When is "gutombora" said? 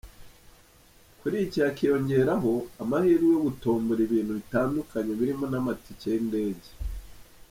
3.47-3.99